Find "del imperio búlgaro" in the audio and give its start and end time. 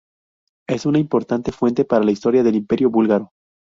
2.41-3.29